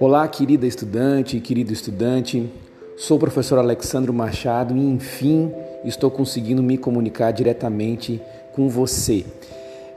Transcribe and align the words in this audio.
Olá, 0.00 0.28
querida 0.28 0.66
estudante, 0.66 1.40
querido 1.40 1.72
estudante. 1.72 2.50
Sou 2.96 3.16
o 3.16 3.20
professor 3.20 3.58
Alexandro 3.58 4.12
Machado 4.12 4.76
e, 4.76 4.80
enfim, 4.80 5.52
estou 5.84 6.10
conseguindo 6.10 6.62
me 6.62 6.78
comunicar 6.78 7.32
diretamente 7.32 8.22
com 8.54 8.68
você. 8.68 9.26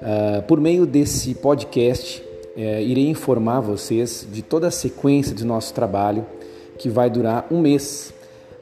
Uh, 0.02 0.42
por 0.44 0.60
meio 0.60 0.86
desse 0.86 1.36
podcast, 1.36 2.22
uh, 2.58 2.82
irei 2.82 3.08
informar 3.08 3.60
vocês 3.62 4.28
de 4.32 4.42
toda 4.42 4.68
a 4.68 4.72
sequência 4.72 5.36
do 5.36 5.46
nosso 5.46 5.74
trabalho, 5.74 6.26
que 6.78 6.90
vai 6.90 7.10
durar 7.10 7.48
um 7.52 7.62
mês, 7.62 8.14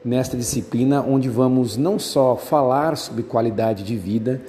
nesta 0.04 0.36
disciplina, 0.36 1.02
onde 1.02 1.28
vamos 1.28 1.76
não 1.76 1.98
só 1.98 2.36
falar 2.36 2.96
sobre 2.96 3.22
qualidade 3.22 3.82
de 3.82 3.96
vida, 3.96 4.40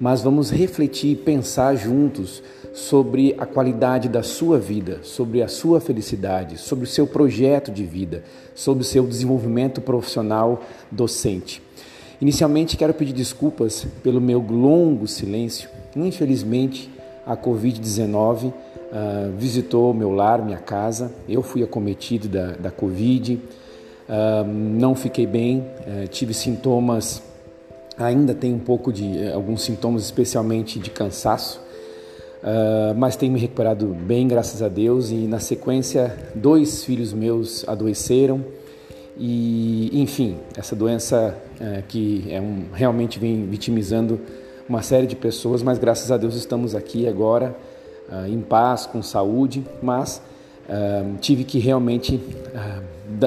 mas 0.00 0.22
vamos 0.22 0.50
refletir 0.50 1.12
e 1.12 1.16
pensar 1.16 1.76
juntos 1.76 2.42
sobre 2.72 3.34
a 3.38 3.44
qualidade 3.44 4.08
da 4.08 4.22
sua 4.22 4.58
vida, 4.58 5.00
sobre 5.02 5.42
a 5.42 5.48
sua 5.48 5.80
felicidade, 5.80 6.56
sobre 6.56 6.84
o 6.84 6.88
seu 6.88 7.06
projeto 7.06 7.70
de 7.70 7.84
vida, 7.84 8.24
sobre 8.54 8.82
o 8.82 8.86
seu 8.86 9.06
desenvolvimento 9.06 9.80
profissional 9.80 10.62
docente. 10.90 11.62
Inicialmente, 12.20 12.76
quero 12.76 12.94
pedir 12.94 13.12
desculpas 13.12 13.86
pelo 14.02 14.20
meu 14.20 14.40
longo 14.40 15.06
silêncio. 15.06 15.68
Infelizmente, 15.96 16.90
a 17.26 17.36
Covid-19 17.36 18.46
uh, 18.46 18.54
ah, 18.92 19.30
visitou 19.36 19.94
meu 19.94 20.10
lar, 20.10 20.44
minha 20.44 20.58
casa. 20.58 21.12
Eu 21.28 21.42
fui 21.42 21.62
acometido 21.62 22.28
da, 22.28 22.52
da 22.52 22.70
Covid, 22.70 23.34
uh, 23.36 24.44
não 24.46 24.94
fiquei 24.94 25.26
bem, 25.26 25.60
uh, 25.60 26.08
tive 26.08 26.34
sintomas, 26.34 27.22
ainda 28.06 28.34
tenho 28.34 28.56
um 28.56 28.60
pouco 28.60 28.92
de 28.92 29.18
eh, 29.18 29.32
alguns 29.32 29.62
sintomas, 29.62 30.02
especialmente 30.04 30.78
de 30.78 30.90
cansaço. 30.90 31.60
Uh, 32.42 32.94
mas 32.96 33.16
tenho 33.16 33.32
me 33.32 33.38
recuperado 33.38 33.86
bem, 33.88 34.26
graças 34.26 34.62
a 34.62 34.68
Deus. 34.68 35.10
E 35.10 35.26
na 35.26 35.38
sequência, 35.38 36.16
dois 36.34 36.82
filhos 36.84 37.12
meus 37.12 37.68
adoeceram. 37.68 38.42
E, 39.18 39.90
enfim, 40.00 40.38
essa 40.56 40.74
doença 40.74 41.36
uh, 41.60 41.82
que 41.86 42.26
é 42.30 42.40
um, 42.40 42.64
realmente 42.72 43.18
vem 43.18 43.46
vitimizando 43.46 44.18
uma 44.66 44.80
série 44.80 45.06
de 45.06 45.16
pessoas, 45.16 45.62
mas 45.62 45.78
graças 45.78 46.10
a 46.10 46.16
Deus 46.16 46.34
estamos 46.34 46.74
aqui 46.74 47.06
agora 47.06 47.54
uh, 48.10 48.26
em 48.26 48.40
paz, 48.40 48.86
com 48.86 49.02
saúde. 49.02 49.64
Mas 49.82 50.22
tive 51.20 51.42
que 51.42 51.58
realmente 51.58 52.20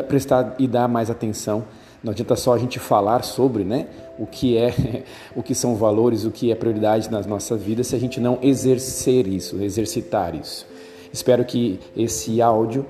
prestar 0.08 0.56
e 0.58 0.66
dar 0.66 0.88
mais 0.88 1.10
atenção 1.10 1.66
não 2.04 2.12
adianta 2.12 2.36
só 2.36 2.54
a 2.54 2.58
gente 2.58 2.80
falar 2.80 3.24
sobre 3.24 3.64
né, 3.64 3.88
o 4.18 4.26
que 4.26 4.58
é, 4.58 5.04
o 5.36 5.44
que 5.44 5.56
são 5.56 5.76
valores, 5.76 6.26
o 6.26 6.32
que 6.32 6.52
é 6.52 6.56
prioridade 6.56 7.10
nas 7.12 7.26
nossas 7.26 7.62
vidas, 7.62 7.88
se 7.88 7.96
a 7.96 8.00
gente 8.00 8.20
não 8.20 8.40
exercer 8.42 9.28
isso, 9.28 9.62
exercitar 9.62 10.36
isso. 10.36 10.68
Espero 11.12 11.46
que 11.46 11.80
esse 11.96 12.42
áudio 12.42 12.86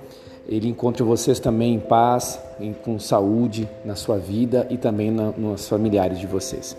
ele 0.47 0.67
encontre 0.67 1.03
vocês 1.03 1.39
também 1.39 1.75
em 1.75 1.79
paz, 1.79 2.39
em, 2.59 2.73
com 2.73 2.99
saúde 2.99 3.67
na 3.85 3.95
sua 3.95 4.17
vida 4.17 4.67
e 4.69 4.77
também 4.77 5.09
na, 5.09 5.31
nos 5.31 5.67
familiares 5.67 6.19
de 6.19 6.27
vocês. 6.27 6.75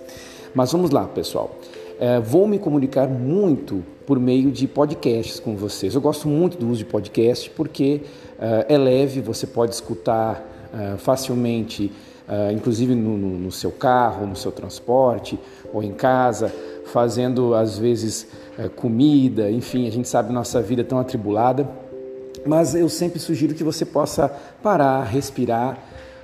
Mas 0.55 0.71
vamos 0.73 0.91
lá, 0.91 1.05
pessoal. 1.05 1.51
É, 1.99 2.21
vou 2.21 2.47
me 2.47 2.59
comunicar 2.59 3.09
muito 3.09 3.83
por 4.07 4.19
meio 4.19 4.51
de 4.51 4.67
podcasts 4.67 5.41
com 5.41 5.57
vocês. 5.57 5.95
Eu 5.95 6.01
gosto 6.01 6.29
muito 6.29 6.59
do 6.59 6.69
uso 6.69 6.79
de 6.79 6.85
podcast 6.85 7.49
porque 7.51 8.03
é, 8.39 8.75
é 8.75 8.79
leve, 8.79 9.21
você 9.21 9.47
pode 9.47 9.75
escutar 9.75 10.43
é, 10.73 10.97
facilmente 10.99 11.91
uh, 12.29 12.53
inclusive 12.53 12.95
no, 12.95 13.17
no, 13.17 13.39
no, 13.39 13.53
seu 13.53 13.71
carro, 13.71 14.27
no 14.27 14.37
seu 14.37 14.53
transporte 14.53 15.39
ou 15.73 15.83
em 15.83 15.93
casa, 15.93 16.53
fazendo 16.87 17.55
às 17.55 17.79
vezes 17.79 18.27
uh, 18.59 18.71
comida, 18.71 19.51
enfim, 19.51 19.87
a 19.87 19.91
gente 19.91 20.09
sabe 20.09 20.33
nossa 20.33 20.61
vida 20.61 20.83
é 20.83 20.85
tão 20.85 20.99
atribulada, 20.99 21.69
mas 22.47 22.75
eu 22.75 22.89
sempre 22.89 23.19
sugiro 23.19 23.55
que 23.55 23.65
você 23.65 23.85
possa 23.85 24.29
parar, 24.63 25.05
respirar 25.05 25.79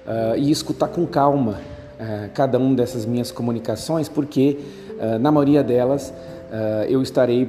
uh, 0.06 0.36
e 0.36 0.50
escutar 0.50 0.88
com 0.88 1.06
calma 1.06 1.60
cada 2.32 2.58
uma 2.58 2.74
dessas 2.74 3.04
minhas 3.04 3.30
comunicações, 3.30 4.08
porque 4.08 4.58
na 5.20 5.30
maioria 5.30 5.62
delas 5.62 6.14
eu 6.88 7.02
estarei 7.02 7.46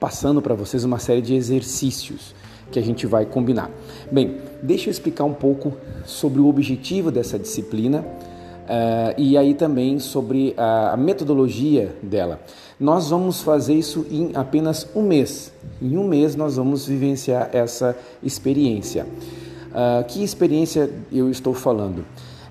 passando 0.00 0.42
para 0.42 0.52
vocês 0.52 0.82
uma 0.82 0.98
série 0.98 1.22
de 1.22 1.36
exercícios 1.36 2.34
que 2.70 2.78
a 2.78 2.82
gente 2.82 3.06
vai 3.06 3.24
combinar. 3.24 3.70
Bem, 4.10 4.38
deixa 4.62 4.88
eu 4.88 4.90
explicar 4.90 5.24
um 5.24 5.34
pouco 5.34 5.72
sobre 6.04 6.40
o 6.40 6.46
objetivo 6.46 7.10
dessa 7.10 7.38
disciplina 7.38 8.00
uh, 8.00 9.14
e 9.16 9.36
aí 9.36 9.54
também 9.54 9.98
sobre 9.98 10.54
a, 10.56 10.92
a 10.92 10.96
metodologia 10.96 11.94
dela. 12.02 12.40
Nós 12.78 13.10
vamos 13.10 13.42
fazer 13.42 13.74
isso 13.74 14.06
em 14.10 14.32
apenas 14.34 14.88
um 14.94 15.02
mês. 15.02 15.52
Em 15.80 15.96
um 15.96 16.06
mês 16.06 16.36
nós 16.36 16.56
vamos 16.56 16.86
vivenciar 16.86 17.50
essa 17.52 17.96
experiência. 18.22 19.06
Uh, 19.68 20.04
que 20.06 20.22
experiência 20.22 20.90
eu 21.12 21.30
estou 21.30 21.54
falando? 21.54 22.04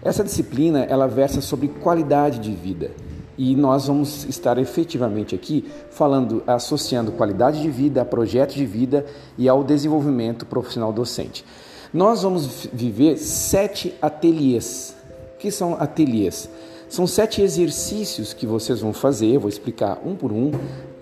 Essa 0.03 0.23
disciplina 0.23 0.83
ela 0.83 1.07
versa 1.07 1.41
sobre 1.41 1.67
qualidade 1.67 2.39
de 2.39 2.51
vida. 2.51 2.91
E 3.37 3.55
nós 3.55 3.87
vamos 3.87 4.25
estar 4.25 4.57
efetivamente 4.57 5.35
aqui 5.35 5.65
falando, 5.91 6.41
associando 6.47 7.11
qualidade 7.11 7.61
de 7.61 7.69
vida 7.69 8.01
a 8.01 8.05
projeto 8.05 8.55
de 8.55 8.65
vida 8.65 9.05
e 9.37 9.47
ao 9.47 9.63
desenvolvimento 9.63 10.45
profissional 10.45 10.91
docente. 10.91 11.45
Nós 11.93 12.23
vamos 12.23 12.67
viver 12.73 13.17
sete 13.17 13.93
ateliês. 14.01 14.95
O 15.35 15.37
que 15.37 15.51
são 15.51 15.75
ateliês? 15.79 16.49
São 16.89 17.05
sete 17.05 17.41
exercícios 17.41 18.33
que 18.33 18.45
vocês 18.45 18.79
vão 18.79 18.93
fazer, 18.93 19.37
vou 19.37 19.49
explicar 19.49 20.01
um 20.05 20.15
por 20.15 20.31
um, 20.31 20.51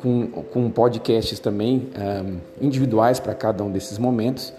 com, 0.02 0.28
com 0.28 0.70
podcasts 0.70 1.40
também 1.40 1.90
um, 1.96 2.38
individuais 2.60 3.20
para 3.20 3.34
cada 3.34 3.64
um 3.64 3.72
desses 3.72 3.98
momentos. 3.98 4.52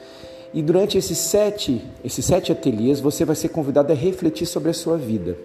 E 0.54 0.62
durante 0.62 0.97
esses 0.97 1.19
sete, 1.19 1.84
esses 2.04 2.25
sete 2.25 2.50
ateliês, 2.53 3.00
você 3.00 3.25
vai 3.25 3.36
ser 3.36 3.48
convidado 3.48 3.92
a 3.92 3.94
refletir 3.94 4.47
sobre 4.47 4.70
a 4.70 4.75
sua 4.75 4.97
vida. 4.97 5.36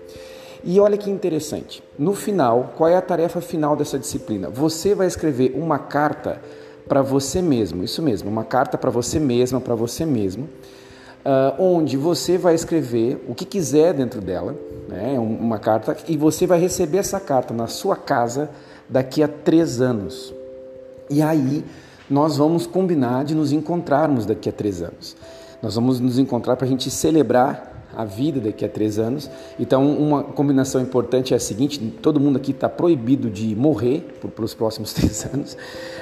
E 0.63 0.79
olha 0.79 0.97
que 0.97 1.09
interessante. 1.09 1.83
No 1.97 2.13
final, 2.13 2.73
qual 2.77 2.89
é 2.89 2.95
a 2.95 3.01
tarefa 3.01 3.41
final 3.41 3.75
dessa 3.75 3.97
disciplina? 3.97 4.49
Você 4.49 4.93
vai 4.93 5.07
escrever 5.07 5.53
uma 5.55 5.79
carta 5.79 6.39
para 6.87 7.01
você 7.01 7.41
mesmo, 7.41 7.83
isso 7.83 8.01
mesmo, 8.01 8.29
uma 8.29 8.43
carta 8.43 8.77
para 8.77 8.89
você 8.89 9.19
mesma, 9.19 9.61
para 9.61 9.73
você 9.75 10.05
mesmo, 10.05 10.43
uh, 11.25 11.61
onde 11.61 11.95
você 11.95 12.37
vai 12.37 12.53
escrever 12.53 13.23
o 13.27 13.33
que 13.33 13.45
quiser 13.45 13.93
dentro 13.93 14.19
dela, 14.19 14.55
né, 14.89 15.17
uma 15.17 15.57
carta, 15.57 15.95
e 16.07 16.17
você 16.17 16.45
vai 16.45 16.59
receber 16.59 16.97
essa 16.97 17.19
carta 17.19 17.53
na 17.53 17.67
sua 17.67 17.95
casa 17.95 18.49
daqui 18.89 19.23
a 19.23 19.27
três 19.27 19.79
anos. 19.79 20.33
E 21.09 21.21
aí 21.21 21.63
nós 22.09 22.37
vamos 22.37 22.67
combinar 22.67 23.23
de 23.23 23.33
nos 23.33 23.53
encontrarmos 23.53 24.25
daqui 24.25 24.49
a 24.49 24.51
três 24.51 24.81
anos. 24.81 25.15
Nós 25.61 25.75
vamos 25.75 25.99
nos 25.99 26.19
encontrar 26.19 26.57
para 26.57 26.65
a 26.65 26.69
gente 26.69 26.91
celebrar 26.91 27.70
a 27.95 28.05
vida 28.05 28.39
daqui 28.39 28.63
a 28.63 28.69
três 28.69 28.97
anos. 28.97 29.29
Então, 29.59 29.89
uma 29.97 30.23
combinação 30.23 30.81
importante 30.81 31.33
é 31.33 31.37
a 31.37 31.39
seguinte: 31.39 31.79
todo 32.01 32.19
mundo 32.19 32.37
aqui 32.37 32.51
está 32.51 32.69
proibido 32.69 33.29
de 33.29 33.55
morrer 33.55 34.19
pelos 34.35 34.53
próximos 34.53 34.93
três 34.93 35.25
anos, 35.33 35.57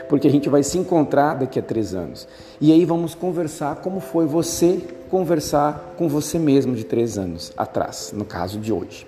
porque 0.08 0.28
a 0.28 0.32
gente 0.32 0.50
vai 0.50 0.64
se 0.64 0.78
encontrar 0.78 1.36
daqui 1.36 1.60
a 1.60 1.62
três 1.62 1.94
anos. 1.94 2.28
E 2.60 2.72
aí 2.72 2.86
vamos 2.86 3.16
conversar 3.16 3.78
como 3.78 4.00
foi 4.00 4.26
você 4.26 4.82
conversar 5.10 5.96
com 5.98 6.08
você 6.08 6.38
mesmo 6.38 6.76
de 6.76 6.84
três 6.84 7.18
anos 7.18 7.52
atrás, 7.58 8.14
no 8.16 8.26
caso 8.26 8.60
de 8.60 8.72
hoje. 8.72 9.08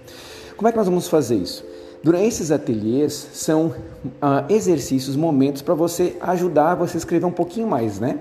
Como 0.57 0.67
é 0.67 0.71
que 0.71 0.77
nós 0.77 0.87
vamos 0.87 1.07
fazer 1.07 1.35
isso? 1.35 1.63
Durante 2.03 2.27
esses 2.27 2.51
ateliês 2.51 3.13
são 3.33 3.67
uh, 3.67 4.45
exercícios, 4.49 5.15
momentos 5.15 5.61
para 5.61 5.75
você 5.75 6.17
ajudar 6.19 6.73
você 6.75 6.97
a 6.97 6.99
escrever 6.99 7.25
um 7.25 7.31
pouquinho 7.31 7.67
mais, 7.67 7.99
né? 7.99 8.19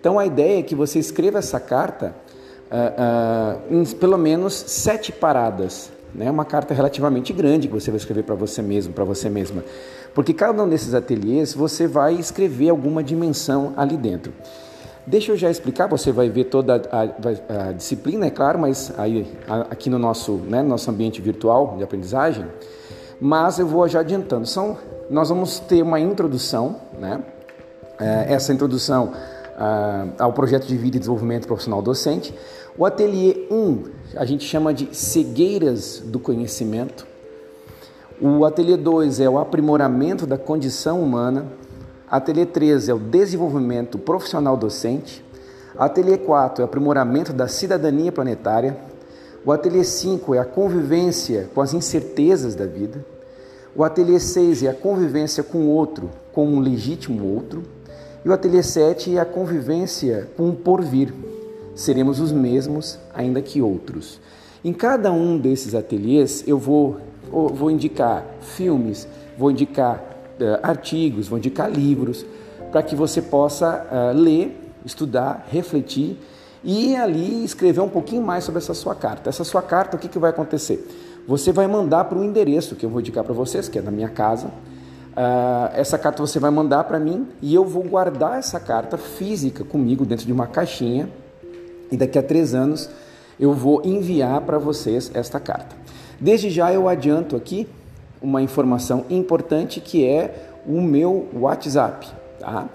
Então 0.00 0.18
a 0.18 0.26
ideia 0.26 0.58
é 0.58 0.62
que 0.62 0.74
você 0.74 0.98
escreva 0.98 1.38
essa 1.38 1.60
carta 1.60 2.14
uh, 2.70 3.74
uh, 3.74 3.96
pelo 3.96 4.16
menos 4.16 4.54
sete 4.54 5.12
paradas. 5.12 5.90
Né? 6.14 6.30
Uma 6.30 6.44
carta 6.44 6.74
relativamente 6.74 7.32
grande 7.32 7.68
que 7.68 7.74
você 7.74 7.90
vai 7.90 7.98
escrever 7.98 8.24
para 8.24 8.34
você 8.34 8.62
mesmo, 8.62 8.92
para 8.92 9.04
você 9.04 9.28
mesma. 9.28 9.62
Porque 10.14 10.34
cada 10.34 10.62
um 10.62 10.68
desses 10.68 10.94
ateliês 10.94 11.54
você 11.54 11.86
vai 11.86 12.14
escrever 12.14 12.70
alguma 12.70 13.02
dimensão 13.02 13.72
ali 13.76 13.96
dentro. 13.96 14.32
Deixa 15.06 15.32
eu 15.32 15.36
já 15.36 15.50
explicar, 15.50 15.86
você 15.86 16.12
vai 16.12 16.28
ver 16.28 16.44
toda 16.44 16.76
a, 16.92 17.02
a, 17.02 17.68
a 17.68 17.72
disciplina, 17.72 18.26
é 18.26 18.30
claro, 18.30 18.58
mas 18.58 18.92
aí 18.98 19.26
aqui 19.70 19.88
no 19.88 19.98
nosso, 19.98 20.32
né, 20.32 20.62
nosso 20.62 20.90
ambiente 20.90 21.20
virtual 21.22 21.74
de 21.78 21.82
aprendizagem, 21.82 22.44
mas 23.20 23.58
eu 23.58 23.66
vou 23.66 23.88
já 23.88 24.00
adiantando. 24.00 24.46
São, 24.46 24.76
nós 25.08 25.28
vamos 25.28 25.58
ter 25.58 25.82
uma 25.82 25.98
introdução, 25.98 26.76
né? 26.98 27.20
É, 27.98 28.32
essa 28.32 28.52
introdução 28.52 29.12
ao 30.18 30.32
projeto 30.32 30.66
de 30.66 30.76
vida 30.76 30.96
e 30.96 31.00
desenvolvimento 31.00 31.46
profissional 31.46 31.82
docente. 31.82 32.34
O 32.78 32.86
ateliê 32.86 33.46
1 33.50 33.84
a 34.16 34.24
gente 34.24 34.44
chama 34.44 34.72
de 34.72 34.88
cegueiras 34.96 36.02
do 36.04 36.18
conhecimento. 36.18 37.06
O 38.20 38.44
ateliê 38.44 38.76
2 38.76 39.20
é 39.20 39.28
o 39.28 39.38
aprimoramento 39.38 40.26
da 40.26 40.38
condição 40.38 41.02
humana. 41.02 41.46
Ateliê 42.10 42.46
3 42.46 42.88
é 42.88 42.94
o 42.94 42.98
desenvolvimento 42.98 43.98
profissional 43.98 44.56
docente. 44.56 45.24
Ateliê 45.78 46.18
4 46.18 46.62
é 46.62 46.64
o 46.64 46.68
aprimoramento 46.68 47.32
da 47.32 47.46
cidadania 47.46 48.10
planetária. 48.10 48.76
O 49.44 49.52
ateliê 49.52 49.84
5 49.84 50.34
é 50.34 50.38
a 50.38 50.44
convivência 50.44 51.48
com 51.54 51.60
as 51.60 51.72
incertezas 51.72 52.54
da 52.54 52.66
vida. 52.66 53.04
O 53.74 53.84
ateliê 53.84 54.18
6 54.18 54.64
é 54.64 54.68
a 54.68 54.74
convivência 54.74 55.42
com 55.42 55.58
o 55.58 55.68
outro, 55.68 56.10
com 56.32 56.46
um 56.46 56.60
legítimo 56.60 57.24
outro. 57.34 57.62
E 58.24 58.28
o 58.28 58.32
ateliê 58.32 58.62
7 58.62 59.16
é 59.16 59.20
a 59.20 59.24
convivência 59.24 60.28
com 60.36 60.50
o 60.50 60.54
porvir. 60.54 61.12
Seremos 61.74 62.20
os 62.20 62.32
mesmos, 62.32 62.98
ainda 63.14 63.40
que 63.40 63.62
outros. 63.62 64.20
Em 64.62 64.72
cada 64.72 65.10
um 65.10 65.38
desses 65.38 65.74
ateliês 65.74 66.44
eu 66.46 66.58
vou, 66.58 66.98
vou 67.30 67.70
indicar 67.70 68.26
filmes, 68.42 69.08
vou 69.38 69.50
indicar 69.50 70.04
uh, 70.38 70.60
artigos, 70.62 71.28
vou 71.28 71.38
indicar 71.38 71.70
livros, 71.70 72.26
para 72.70 72.82
que 72.82 72.94
você 72.94 73.22
possa 73.22 73.86
uh, 73.90 74.16
ler, 74.16 74.54
estudar, 74.84 75.46
refletir 75.50 76.18
e 76.62 76.94
ali 76.94 77.42
escrever 77.42 77.80
um 77.80 77.88
pouquinho 77.88 78.22
mais 78.22 78.44
sobre 78.44 78.58
essa 78.58 78.74
sua 78.74 78.94
carta. 78.94 79.30
Essa 79.30 79.44
sua 79.44 79.62
carta, 79.62 79.96
o 79.96 79.98
que, 79.98 80.08
que 80.08 80.18
vai 80.18 80.28
acontecer? 80.28 80.86
Você 81.26 81.52
vai 81.52 81.66
mandar 81.66 82.04
para 82.04 82.18
o 82.18 82.24
endereço 82.24 82.76
que 82.76 82.84
eu 82.84 82.90
vou 82.90 83.00
indicar 83.00 83.24
para 83.24 83.32
vocês, 83.32 83.66
que 83.66 83.78
é 83.78 83.82
na 83.82 83.90
minha 83.90 84.10
casa. 84.10 84.50
Uh, 85.10 85.74
essa 85.74 85.98
carta 85.98 86.24
você 86.24 86.38
vai 86.38 86.50
mandar 86.50 86.84
para 86.84 86.98
mim 86.98 87.28
e 87.42 87.54
eu 87.54 87.64
vou 87.64 87.82
guardar 87.82 88.38
essa 88.38 88.60
carta 88.60 88.96
física 88.96 89.64
comigo 89.64 90.04
dentro 90.04 90.24
de 90.24 90.32
uma 90.32 90.46
caixinha. 90.46 91.08
E 91.90 91.96
daqui 91.96 92.18
a 92.18 92.22
três 92.22 92.54
anos 92.54 92.88
eu 93.38 93.52
vou 93.52 93.82
enviar 93.84 94.40
para 94.42 94.58
vocês 94.58 95.10
esta 95.14 95.40
carta. 95.40 95.74
Desde 96.20 96.50
já 96.50 96.72
eu 96.72 96.88
adianto 96.88 97.34
aqui 97.34 97.68
uma 98.22 98.42
informação 98.42 99.04
importante 99.08 99.80
que 99.80 100.06
é 100.06 100.50
o 100.66 100.80
meu 100.80 101.28
WhatsApp. 101.34 102.06
Tá? 102.38 102.68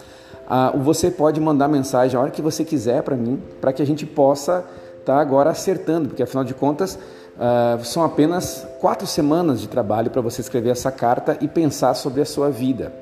Ah, 0.47 0.71
você 0.71 1.09
pode 1.09 1.39
mandar 1.39 1.67
mensagem 1.67 2.17
a 2.17 2.21
hora 2.21 2.31
que 2.31 2.41
você 2.41 2.65
quiser 2.65 3.03
para 3.03 3.15
mim, 3.15 3.41
para 3.61 3.71
que 3.71 3.81
a 3.81 3.85
gente 3.85 4.05
possa 4.05 4.65
estar 4.99 5.15
tá 5.15 5.19
agora 5.19 5.49
acertando, 5.51 6.09
porque 6.09 6.23
afinal 6.23 6.43
de 6.43 6.53
contas 6.53 6.99
ah, 7.39 7.77
são 7.83 8.03
apenas 8.03 8.65
quatro 8.79 9.05
semanas 9.05 9.61
de 9.61 9.67
trabalho 9.67 10.09
para 10.09 10.21
você 10.21 10.41
escrever 10.41 10.69
essa 10.69 10.91
carta 10.91 11.37
e 11.41 11.47
pensar 11.47 11.93
sobre 11.93 12.21
a 12.21 12.25
sua 12.25 12.49
vida. 12.49 12.93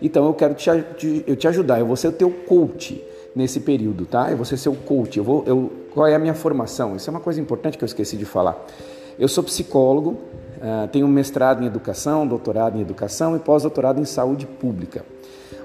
Então 0.00 0.26
eu 0.26 0.34
quero 0.34 0.54
te, 0.54 0.70
te, 0.96 1.24
eu 1.26 1.36
te 1.36 1.46
ajudar, 1.48 1.80
eu 1.80 1.86
vou 1.86 1.96
ser 1.96 2.08
o 2.08 2.12
teu 2.12 2.30
coach 2.30 3.02
nesse 3.34 3.60
período, 3.60 4.06
tá? 4.06 4.30
Eu 4.30 4.36
vou 4.36 4.46
ser 4.46 4.56
seu 4.56 4.74
coach. 4.74 5.18
Eu 5.18 5.24
vou, 5.24 5.44
eu, 5.46 5.70
qual 5.92 6.06
é 6.06 6.14
a 6.14 6.18
minha 6.18 6.34
formação? 6.34 6.96
Isso 6.96 7.08
é 7.08 7.12
uma 7.12 7.20
coisa 7.20 7.40
importante 7.40 7.76
que 7.76 7.84
eu 7.84 7.86
esqueci 7.86 8.16
de 8.16 8.24
falar. 8.24 8.56
Eu 9.18 9.28
sou 9.28 9.44
psicólogo, 9.44 10.10
uh, 10.10 10.88
tenho 10.90 11.06
mestrado 11.06 11.62
em 11.62 11.66
educação, 11.66 12.26
doutorado 12.26 12.78
em 12.78 12.80
educação 12.80 13.36
e 13.36 13.38
pós-doutorado 13.38 14.00
em 14.00 14.04
saúde 14.04 14.46
pública 14.46 15.04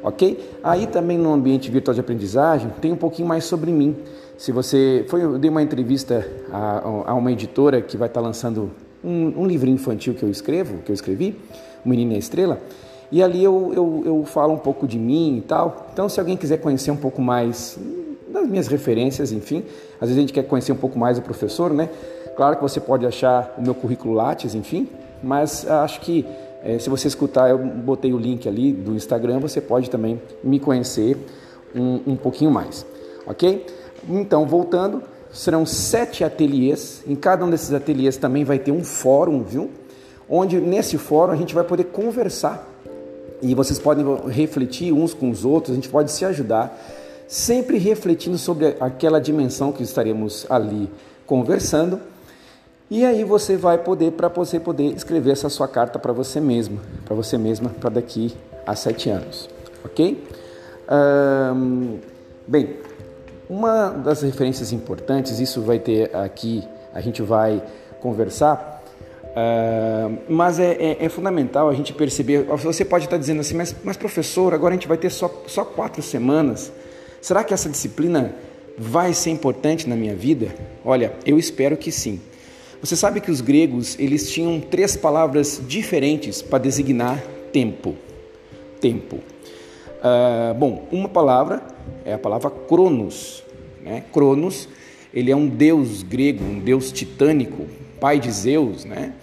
ok? 0.06 0.60
Aí 0.64 0.86
também 0.86 1.18
no 1.18 1.34
ambiente 1.34 1.72
virtual 1.72 1.96
de 1.96 2.00
aprendizagem 2.00 2.70
tem 2.80 2.94
um 2.94 2.96
pouquinho 2.96 3.28
mais 3.28 3.44
sobre 3.44 3.72
mim. 3.72 3.96
Se 4.38 4.52
você 4.52 5.06
foi, 5.08 5.24
eu 5.24 5.38
dei 5.38 5.50
uma 5.50 5.64
entrevista 5.64 6.28
a, 6.52 6.82
a 7.08 7.14
uma 7.14 7.32
editora 7.32 7.82
que 7.82 7.96
vai 7.96 8.08
estar 8.08 8.20
lançando 8.20 8.70
um, 9.04 9.42
um 9.42 9.48
livro 9.48 9.70
infantil 9.70 10.14
que 10.14 10.24
eu 10.24 10.30
escrevo, 10.30 10.80
que 10.80 10.92
eu 10.92 10.94
escrevi, 10.94 11.40
O 11.86 11.90
Menino 11.90 12.12
e 12.12 12.16
a 12.16 12.18
Estrela, 12.20 12.60
e 13.12 13.24
ali 13.24 13.42
eu, 13.42 13.72
eu, 13.74 14.04
eu 14.06 14.26
falo 14.26 14.54
um 14.54 14.58
pouco 14.58 14.88
de 14.88 15.00
mim 15.00 15.38
e 15.38 15.42
tal. 15.42 15.88
Então, 15.94 16.10
se 16.10 16.20
alguém 16.20 16.36
quiser 16.36 16.58
conhecer 16.58 16.92
um 16.92 16.98
pouco 16.98 17.22
mais 17.22 17.80
das 18.28 18.48
minhas 18.48 18.68
referências, 18.68 19.32
enfim, 19.32 19.64
às 20.02 20.10
vezes 20.10 20.18
a 20.18 20.22
gente 20.22 20.34
quer 20.34 20.44
conhecer 20.44 20.74
um 20.74 20.78
pouco 20.78 21.00
mais 21.00 21.18
o 21.18 21.22
professor, 21.22 21.72
né? 21.72 21.90
Claro 22.36 22.58
que 22.58 22.62
você 22.62 22.82
pode 22.82 23.06
achar 23.06 23.56
o 23.58 23.62
meu 23.62 23.74
currículo 23.74 24.14
Lattes, 24.14 24.54
enfim, 24.54 24.90
mas 25.24 25.66
acho 25.66 26.02
que 26.02 26.26
é, 26.62 26.78
se 26.78 26.90
você 26.90 27.08
escutar, 27.08 27.50
eu 27.50 27.58
botei 27.58 28.12
o 28.12 28.18
link 28.18 28.50
ali 28.50 28.74
do 28.74 28.96
Instagram, 28.96 29.40
você 29.40 29.62
pode 29.62 29.90
também 29.90 30.20
me 30.44 30.60
conhecer 30.60 31.16
um, 31.74 32.02
um 32.08 32.16
pouquinho 32.18 32.52
mais, 32.52 32.86
ok? 33.26 33.66
Então, 34.08 34.46
voltando, 34.46 35.02
serão 35.32 35.66
sete 35.66 36.24
ateliês. 36.24 37.04
Em 37.08 37.16
cada 37.16 37.44
um 37.46 37.50
desses 37.50 37.74
ateliês 37.74 38.18
também 38.18 38.44
vai 38.44 38.60
ter 38.60 38.72
um 38.72 38.84
fórum, 38.84 39.44
viu? 39.44 39.70
Onde 40.30 40.60
nesse 40.60 40.98
fórum 40.98 41.32
a 41.32 41.36
gente 41.36 41.54
vai 41.54 41.64
poder 41.64 41.86
conversar 41.86 42.68
e 43.42 43.54
vocês 43.54 43.78
podem 43.78 44.06
refletir 44.28 44.92
uns 44.92 45.14
com 45.14 45.30
os 45.30 45.46
outros, 45.46 45.72
a 45.72 45.76
gente 45.76 45.90
pode 45.90 46.12
se 46.12 46.26
ajudar, 46.26 46.76
sempre 47.28 47.78
refletindo 47.78 48.38
sobre 48.38 48.76
aquela 48.80 49.20
dimensão 49.20 49.72
que 49.72 49.84
estaremos 49.84 50.46
ali 50.50 50.90
conversando 51.26 52.00
e 52.90 53.04
aí 53.04 53.24
você 53.24 53.58
vai 53.58 53.80
poder, 53.80 54.12
para 54.12 54.28
você 54.28 54.60
poder 54.60 54.94
escrever 54.96 55.32
essa 55.32 55.50
sua 55.50 55.68
carta 55.68 55.98
para 55.98 56.14
você 56.14 56.40
mesmo, 56.40 56.80
para 57.04 57.16
você 57.16 57.38
mesma, 57.38 57.70
para 57.70 57.90
daqui 57.90 58.34
a 58.66 58.76
sete 58.76 59.10
anos, 59.10 59.50
ok? 59.84 60.24
Bem, 62.48 62.76
uma 63.50 63.90
das 63.90 64.22
referências 64.22 64.72
importantes, 64.72 65.40
isso 65.40 65.62
vai 65.62 65.80
ter 65.80 66.16
aqui, 66.16 66.64
a 66.94 67.02
gente 67.02 67.22
vai 67.22 67.62
conversar, 68.00 68.84
uh, 69.24 70.18
mas 70.28 70.60
é, 70.60 70.72
é, 70.74 71.06
é, 71.06 71.10
fundamental 71.10 71.70
a 71.70 71.74
gente 71.74 71.94
perceber. 71.94 72.44
Você 72.44 72.84
pode 72.84 73.06
estar 73.06 73.18
dizendo 73.18 73.42
assim, 73.42 73.56
mas, 73.56 73.76
mas 73.84 73.98
professor, 73.98 74.54
agora 74.54 74.74
a 74.74 74.78
gente 74.78 74.88
vai 74.88 74.98
ter 74.98 75.10
só, 75.10 75.44
só 75.48 75.64
quatro 75.64 76.02
semanas. 76.02 76.72
Será 77.22 77.44
que 77.44 77.54
essa 77.54 77.70
disciplina 77.70 78.34
vai 78.78 79.14
ser 79.14 79.30
importante 79.30 79.88
na 79.88 79.96
minha 79.96 80.16
vida? 80.16 80.48
Olha, 80.84 81.14
eu 81.26 81.38
espero 81.38 81.78
que 81.78 81.92
sim. 81.92 82.20
Você 82.82 82.96
sabe 82.96 83.20
que 83.20 83.32
os 83.32 83.42
gregos 83.42 83.98
eles 83.98 84.30
tinham 84.30 84.60
três 84.60 84.96
palavras 84.96 85.62
diferentes 85.68 86.42
para 86.42 86.60
designar 86.60 87.24
tempo. 87.52 87.96
Tempo. 88.80 89.20
Uh, 90.06 90.54
bom, 90.54 90.88
uma 90.92 91.10
palavra 91.10 91.64
é 92.06 92.14
a 92.14 92.18
palavra 92.20 92.52
Cronos. 92.52 93.44
Né? 93.84 94.04
Cronos, 94.14 94.70
ele 95.12 95.32
é 95.32 95.36
um 95.36 95.48
deus 95.48 96.04
grego, 96.04 96.44
um 96.44 96.60
deus 96.60 96.92
titânico, 96.92 97.66
pai 98.00 98.20
de 98.20 98.32
Zeus, 98.32 98.86
né? 98.86 99.14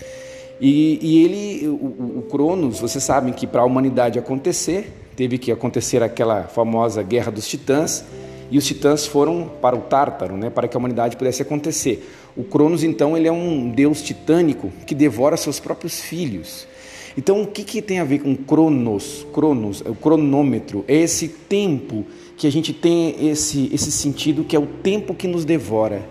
E, 0.61 0.99
e 1.00 1.25
ele, 1.25 1.69
o, 1.69 2.19
o 2.19 2.26
Cronos, 2.29 2.81
vocês 2.81 3.05
sabem 3.05 3.32
que 3.32 3.46
para 3.46 3.62
a 3.62 3.64
humanidade 3.64 4.19
acontecer, 4.19 4.93
teve 5.14 5.38
que 5.38 5.52
acontecer 5.52 6.02
aquela 6.02 6.44
famosa 6.44 7.00
Guerra 7.00 7.31
dos 7.31 7.46
Titãs, 7.46 8.05
e 8.50 8.58
os 8.58 8.67
titãs 8.67 9.06
foram 9.06 9.50
para 9.62 9.75
o 9.75 9.81
Tártaro, 9.81 10.37
né, 10.37 10.50
para 10.50 10.69
que 10.69 10.76
a 10.76 10.78
humanidade 10.78 11.17
pudesse 11.17 11.40
acontecer. 11.40 12.06
O 12.37 12.44
Cronos, 12.44 12.85
então, 12.85 13.17
ele 13.17 13.26
é 13.26 13.32
um 13.32 13.70
deus 13.70 14.02
titânico 14.02 14.70
que 14.85 14.94
devora 14.94 15.38
seus 15.38 15.58
próprios 15.58 16.00
filhos. 16.00 16.67
Então, 17.17 17.43
o 17.43 17.47
que, 17.47 17.62
que 17.64 17.82
tem 17.82 17.99
a 17.99 18.05
ver 18.05 18.20
com 18.20 18.35
Cronos? 18.35 19.26
Cronos, 19.32 19.81
o 19.82 19.94
cronômetro, 19.94 20.85
é 20.88 20.97
esse 20.97 21.29
tempo 21.29 22.05
que 22.37 22.47
a 22.47 22.53
gente 22.53 22.73
tem 22.73 23.29
esse, 23.29 23.70
esse 23.73 23.93
sentido 23.93 24.44
que 24.44 24.56
é 24.56 24.59
o 24.59 24.67
tempo 24.67 25.14
que 25.14 25.29
nos 25.29 25.44
devora. 25.44 26.03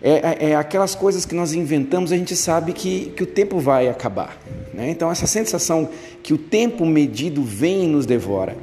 É, 0.00 0.46
é, 0.46 0.50
é 0.50 0.56
aquelas 0.56 0.94
coisas 0.94 1.24
que 1.24 1.34
nós 1.34 1.52
inventamos, 1.52 2.12
a 2.12 2.16
gente 2.16 2.34
sabe 2.34 2.72
que, 2.72 3.12
que 3.16 3.22
o 3.22 3.26
tempo 3.26 3.58
vai 3.58 3.88
acabar. 3.88 4.38
Né? 4.72 4.90
Então, 4.90 5.10
essa 5.10 5.26
sensação 5.26 5.88
que 6.22 6.32
o 6.32 6.38
tempo 6.38 6.84
medido 6.86 7.42
vem 7.42 7.84
e 7.84 7.86
nos 7.88 8.06
devora, 8.06 8.56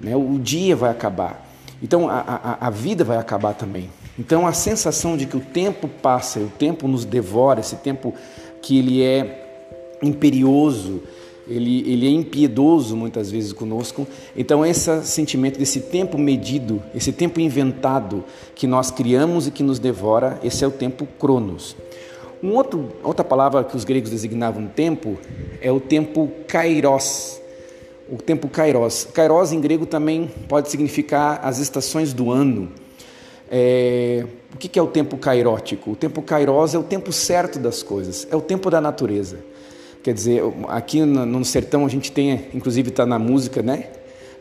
né? 0.00 0.16
o 0.16 0.38
dia 0.38 0.74
vai 0.74 0.90
acabar. 0.90 1.52
Então 1.82 2.08
a, 2.08 2.20
a, 2.60 2.66
a 2.68 2.70
vida 2.70 3.02
vai 3.02 3.16
acabar 3.16 3.54
também. 3.54 3.90
Então 4.18 4.46
a 4.46 4.52
sensação 4.52 5.16
de 5.16 5.26
que 5.26 5.36
o 5.36 5.40
tempo 5.40 5.88
passa, 5.88 6.38
o 6.38 6.48
tempo 6.48 6.86
nos 6.86 7.04
devora, 7.04 7.60
esse 7.60 7.76
tempo 7.76 8.14
que 8.62 8.78
ele 8.78 9.02
é 9.02 9.41
imperioso, 10.02 11.00
ele, 11.48 11.90
ele 11.90 12.06
é 12.06 12.10
impiedoso 12.10 12.96
muitas 12.96 13.30
vezes 13.30 13.52
conosco. 13.52 14.06
Então, 14.36 14.64
esse 14.64 15.04
sentimento 15.04 15.58
desse 15.58 15.80
tempo 15.80 16.16
medido, 16.18 16.82
esse 16.94 17.12
tempo 17.12 17.40
inventado 17.40 18.24
que 18.54 18.66
nós 18.66 18.90
criamos 18.90 19.46
e 19.46 19.50
que 19.50 19.62
nos 19.62 19.78
devora, 19.78 20.38
esse 20.42 20.64
é 20.64 20.66
o 20.66 20.70
tempo 20.70 21.06
cronos. 21.18 21.76
Um 22.42 22.54
outro, 22.54 22.88
outra 23.02 23.24
palavra 23.24 23.64
que 23.64 23.76
os 23.76 23.84
gregos 23.84 24.10
designavam 24.10 24.66
tempo 24.66 25.16
é 25.60 25.70
o 25.70 25.78
tempo 25.78 26.30
kairos 26.48 27.40
o 28.12 28.16
tempo 28.16 28.46
kairos. 28.46 29.08
Kairos 29.12 29.52
em 29.52 29.60
grego 29.60 29.86
também 29.86 30.30
pode 30.46 30.70
significar 30.70 31.40
as 31.42 31.58
estações 31.58 32.12
do 32.12 32.30
ano. 32.30 32.70
É, 33.50 34.26
o 34.54 34.58
que 34.58 34.78
é 34.78 34.82
o 34.82 34.86
tempo 34.86 35.16
kairótico? 35.16 35.92
O 35.92 35.96
tempo 35.96 36.20
kairos 36.20 36.74
é 36.74 36.78
o 36.78 36.82
tempo 36.82 37.10
certo 37.10 37.58
das 37.58 37.82
coisas, 37.82 38.26
é 38.30 38.36
o 38.36 38.40
tempo 38.40 38.70
da 38.70 38.82
natureza. 38.82 39.38
Quer 40.02 40.14
dizer, 40.14 40.42
aqui 40.68 41.00
no 41.02 41.44
sertão 41.44 41.86
a 41.86 41.88
gente 41.88 42.10
tem, 42.10 42.46
inclusive 42.52 42.88
está 42.88 43.06
na 43.06 43.18
música, 43.18 43.62
né? 43.62 43.84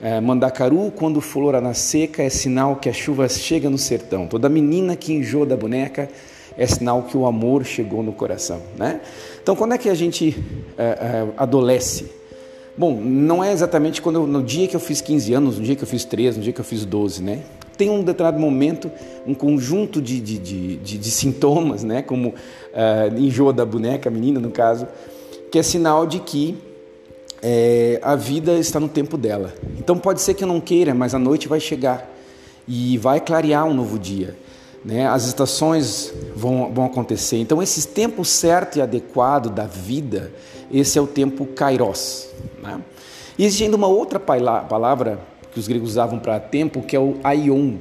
É, 0.01 0.19
Mandacaru, 0.19 0.91
quando 0.95 1.21
flora 1.21 1.61
na 1.61 1.75
seca, 1.75 2.23
é 2.23 2.29
sinal 2.29 2.77
que 2.77 2.89
a 2.89 2.93
chuva 2.93 3.29
chega 3.29 3.69
no 3.69 3.77
sertão. 3.77 4.25
Toda 4.25 4.49
menina 4.49 4.95
que 4.95 5.13
enjoa 5.13 5.45
da 5.45 5.55
boneca 5.55 6.09
é 6.57 6.65
sinal 6.65 7.03
que 7.03 7.15
o 7.15 7.27
amor 7.27 7.63
chegou 7.63 8.01
no 8.01 8.11
coração, 8.11 8.59
né? 8.75 8.99
Então, 9.43 9.55
quando 9.55 9.73
é 9.73 9.77
que 9.77 9.89
a 9.89 9.93
gente 9.93 10.35
é, 10.75 11.27
é? 11.29 12.05
Bom, 12.75 12.99
não 12.99 13.43
é 13.43 13.51
exatamente 13.51 14.01
quando 14.01 14.15
eu, 14.15 14.25
no 14.25 14.41
dia 14.41 14.67
que 14.67 14.75
eu 14.75 14.79
fiz 14.79 15.01
15 15.01 15.33
anos, 15.33 15.59
no 15.59 15.63
dia 15.63 15.75
que 15.75 15.83
eu 15.83 15.87
fiz 15.87 16.03
13, 16.03 16.37
no 16.39 16.43
dia 16.43 16.53
que 16.53 16.61
eu 16.61 16.65
fiz 16.65 16.83
12, 16.83 17.21
né? 17.21 17.41
Tem 17.77 17.89
um 17.89 18.01
determinado 18.03 18.39
momento, 18.39 18.89
um 19.27 19.35
conjunto 19.35 20.01
de, 20.01 20.19
de, 20.19 20.39
de, 20.39 20.75
de, 20.77 20.97
de 20.97 21.11
sintomas, 21.11 21.83
né? 21.83 22.01
Como 22.01 22.29
uh, 22.29 23.17
enjoo 23.19 23.53
da 23.53 23.65
boneca, 23.65 24.09
menina 24.09 24.39
no 24.39 24.49
caso, 24.49 24.87
que 25.51 25.59
é 25.59 25.63
sinal 25.63 26.07
de 26.07 26.19
que 26.19 26.57
é, 27.41 27.99
a 28.01 28.15
vida 28.15 28.53
está 28.53 28.79
no 28.79 28.87
tempo 28.87 29.17
dela. 29.17 29.53
Então 29.77 29.97
pode 29.97 30.21
ser 30.21 30.33
que 30.33 30.43
eu 30.43 30.47
não 30.47 30.61
queira, 30.61 30.93
mas 30.93 31.13
a 31.13 31.19
noite 31.19 31.47
vai 31.47 31.59
chegar 31.59 32.09
e 32.67 32.97
vai 32.97 33.19
clarear 33.19 33.65
um 33.65 33.73
novo 33.73 33.99
dia. 33.99 34.35
né? 34.85 35.07
as 35.07 35.25
estações 35.25 36.13
vão, 36.35 36.71
vão 36.73 36.85
acontecer. 36.85 37.37
Então, 37.37 37.61
esse 37.61 37.87
tempo 37.89 38.23
certo 38.23 38.77
e 38.77 38.81
adequado 38.81 39.49
da 39.49 39.65
vida, 39.65 40.31
esse 40.71 40.97
é 40.97 41.01
o 41.01 41.07
tempo 41.07 41.45
kairos. 41.45 42.29
Né? 42.61 42.79
E 43.37 43.45
existe 43.45 43.65
ainda 43.65 43.75
uma 43.75 43.87
outra 43.87 44.19
palavra 44.19 45.19
que 45.51 45.59
os 45.59 45.67
gregos 45.67 45.91
usavam 45.91 46.17
para 46.17 46.39
tempo, 46.39 46.81
que 46.81 46.95
é 46.95 46.99
o 46.99 47.17
aion. 47.23 47.75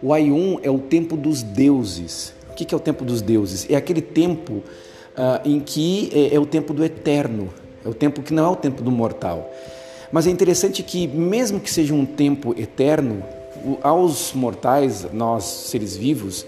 O 0.00 0.12
aion 0.12 0.58
é 0.62 0.70
o 0.70 0.78
tempo 0.78 1.16
dos 1.16 1.42
deuses. 1.42 2.32
O 2.50 2.54
que 2.54 2.72
é 2.72 2.76
o 2.76 2.80
tempo 2.80 3.04
dos 3.04 3.20
deuses? 3.20 3.66
É 3.68 3.74
aquele 3.74 4.02
tempo 4.02 4.62
uh, 5.18 5.46
em 5.46 5.58
que 5.58 6.10
é, 6.14 6.36
é 6.36 6.40
o 6.40 6.46
tempo 6.46 6.72
do 6.72 6.84
eterno, 6.84 7.50
é 7.84 7.88
o 7.88 7.94
tempo 7.94 8.22
que 8.22 8.32
não 8.32 8.46
é 8.46 8.48
o 8.48 8.56
tempo 8.56 8.82
do 8.82 8.90
mortal. 8.90 9.52
Mas 10.10 10.26
é 10.26 10.30
interessante 10.30 10.82
que, 10.82 11.06
mesmo 11.06 11.60
que 11.60 11.70
seja 11.70 11.92
um 11.92 12.06
tempo 12.06 12.54
eterno, 12.58 13.22
aos 13.82 14.32
mortais, 14.32 15.06
nós 15.12 15.44
seres 15.44 15.96
vivos, 15.96 16.46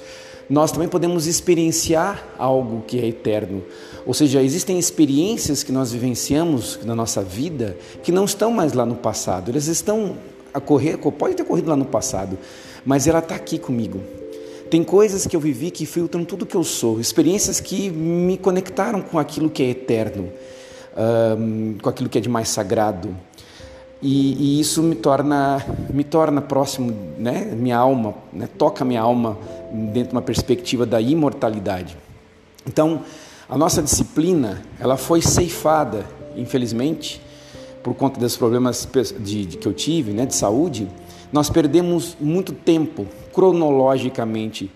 nós 0.48 0.72
também 0.72 0.88
podemos 0.88 1.26
experienciar 1.26 2.24
algo 2.38 2.82
que 2.86 2.98
é 2.98 3.06
eterno. 3.06 3.62
Ou 4.06 4.14
seja, 4.14 4.42
existem 4.42 4.78
experiências 4.78 5.62
que 5.62 5.70
nós 5.70 5.92
vivenciamos 5.92 6.80
na 6.84 6.94
nossa 6.94 7.22
vida 7.22 7.76
que 8.02 8.10
não 8.10 8.24
estão 8.24 8.50
mais 8.50 8.72
lá 8.72 8.86
no 8.86 8.96
passado. 8.96 9.50
Elas 9.50 9.66
estão 9.66 10.16
a 10.52 10.60
correr, 10.60 10.96
pode 10.96 11.34
ter 11.34 11.44
corrido 11.44 11.68
lá 11.68 11.76
no 11.76 11.84
passado, 11.84 12.38
mas 12.84 13.06
ela 13.06 13.18
está 13.18 13.34
aqui 13.34 13.58
comigo. 13.58 14.00
Tem 14.70 14.84
coisas 14.84 15.26
que 15.26 15.34
eu 15.34 15.40
vivi 15.40 15.72
que 15.72 15.84
filtram 15.84 16.24
tudo 16.24 16.46
que 16.46 16.56
eu 16.56 16.62
sou, 16.62 17.00
experiências 17.00 17.58
que 17.58 17.90
me 17.90 18.38
conectaram 18.38 19.02
com 19.02 19.18
aquilo 19.18 19.50
que 19.50 19.64
é 19.64 19.70
eterno, 19.70 20.30
um, 21.36 21.76
com 21.82 21.88
aquilo 21.88 22.08
que 22.08 22.18
é 22.18 22.20
de 22.20 22.28
mais 22.28 22.48
sagrado. 22.48 23.16
E, 24.00 24.32
e, 24.32 24.60
isso 24.60 24.80
me 24.82 24.94
torna, 24.94 25.62
me 25.92 26.04
torna 26.04 26.40
próximo, 26.40 26.94
né? 27.18 27.52
Minha 27.54 27.76
alma, 27.76 28.14
né? 28.32 28.48
toca 28.56 28.84
minha 28.84 29.00
alma 29.00 29.36
dentro 29.92 30.10
de 30.10 30.14
uma 30.14 30.22
perspectiva 30.22 30.86
da 30.86 31.00
imortalidade. 31.00 31.96
Então, 32.66 33.02
a 33.48 33.58
nossa 33.58 33.82
disciplina, 33.82 34.62
ela 34.78 34.96
foi 34.96 35.20
ceifada, 35.20 36.06
infelizmente, 36.36 37.20
por 37.82 37.94
conta 37.94 38.20
dos 38.20 38.36
problemas 38.36 38.88
de, 39.18 39.46
de, 39.46 39.56
que 39.56 39.66
eu 39.66 39.72
tive, 39.72 40.12
né, 40.12 40.24
de 40.24 40.34
saúde. 40.34 40.88
Nós 41.32 41.49
perdemos 41.49 42.16
muito 42.20 42.52
tempo, 42.52 43.06
cronologicamente 43.32 44.70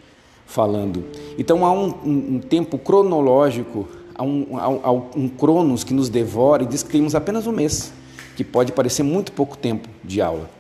falando. 0.46 1.04
Então, 1.38 1.64
há 1.64 1.72
um, 1.72 1.88
um, 2.04 2.34
um 2.34 2.38
tempo 2.38 2.78
cronológico, 2.78 3.88
há 4.14 4.22
um, 4.22 4.46
há, 4.58 4.92
um 4.92 5.28
cronos 5.28 5.82
que 5.82 5.92
nos 5.92 6.08
devora 6.08 6.62
e 6.62 6.66
diz 6.66 6.82
que 6.82 6.90
temos 6.90 7.14
apenas 7.14 7.46
um 7.46 7.52
mês 7.52 7.92
que 8.36 8.44
pode 8.44 8.72
parecer 8.72 9.02
muito 9.02 9.32
pouco 9.32 9.56
tempo 9.56 9.88
de 10.02 10.20
aula. 10.20 10.50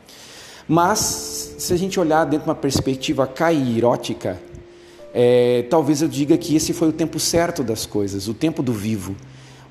Mas, 0.66 1.54
se 1.58 1.72
a 1.72 1.76
gente 1.76 2.00
olhar 2.00 2.24
dentro 2.24 2.44
de 2.44 2.48
uma 2.50 2.54
perspectiva 2.54 3.26
cairótica, 3.26 4.40
é, 5.12 5.64
talvez 5.68 6.02
eu 6.02 6.08
diga 6.08 6.36
que 6.36 6.56
esse 6.56 6.72
foi 6.72 6.88
o 6.88 6.92
tempo 6.92 7.20
certo 7.20 7.62
das 7.62 7.86
coisas, 7.86 8.26
o 8.26 8.34
tempo 8.34 8.62
do 8.62 8.72
vivo, 8.72 9.14